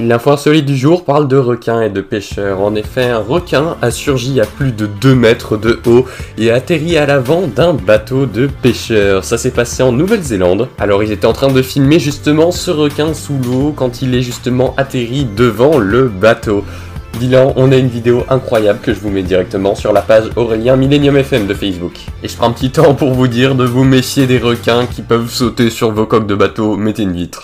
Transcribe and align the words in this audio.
L'info 0.00 0.32
insolite 0.32 0.66
du 0.66 0.76
jour 0.76 1.04
parle 1.04 1.28
de 1.28 1.36
requins 1.36 1.80
et 1.80 1.88
de 1.88 2.00
pêcheurs. 2.00 2.60
En 2.60 2.74
effet, 2.74 3.04
un 3.04 3.20
requin 3.20 3.76
a 3.80 3.92
surgi 3.92 4.40
à 4.40 4.44
plus 4.44 4.72
de 4.72 4.86
2 4.86 5.14
mètres 5.14 5.56
de 5.56 5.78
haut 5.86 6.04
et 6.36 6.50
a 6.50 6.56
atterri 6.56 6.96
à 6.96 7.06
l'avant 7.06 7.42
d'un 7.46 7.74
bateau 7.74 8.26
de 8.26 8.48
pêcheurs. 8.48 9.24
Ça 9.24 9.38
s'est 9.38 9.52
passé 9.52 9.84
en 9.84 9.92
Nouvelle-Zélande. 9.92 10.68
Alors 10.78 11.04
ils 11.04 11.12
étaient 11.12 11.26
en 11.26 11.32
train 11.32 11.52
de 11.52 11.62
filmer 11.62 12.00
justement 12.00 12.50
ce 12.50 12.72
requin 12.72 13.14
sous 13.14 13.38
l'eau 13.44 13.72
quand 13.74 14.02
il 14.02 14.14
est 14.16 14.22
justement 14.22 14.74
atterri 14.76 15.26
devant 15.36 15.78
le 15.78 16.08
bateau. 16.08 16.64
Bilan, 17.20 17.52
on 17.54 17.70
a 17.70 17.76
une 17.76 17.88
vidéo 17.88 18.24
incroyable 18.28 18.80
que 18.82 18.92
je 18.92 18.98
vous 18.98 19.10
mets 19.10 19.22
directement 19.22 19.76
sur 19.76 19.92
la 19.92 20.02
page 20.02 20.24
Aurélien 20.34 20.74
Millennium 20.74 21.16
FM 21.16 21.46
de 21.46 21.54
Facebook. 21.54 21.92
Et 22.24 22.28
je 22.28 22.36
prends 22.36 22.48
un 22.48 22.52
petit 22.52 22.70
temps 22.70 22.94
pour 22.94 23.12
vous 23.12 23.28
dire 23.28 23.54
de 23.54 23.64
vous 23.64 23.84
méfier 23.84 24.26
des 24.26 24.38
requins 24.38 24.86
qui 24.86 25.02
peuvent 25.02 25.30
sauter 25.30 25.70
sur 25.70 25.92
vos 25.92 26.06
coques 26.06 26.26
de 26.26 26.34
bateau, 26.34 26.76
mettez 26.76 27.04
une 27.04 27.12
vitre. 27.12 27.42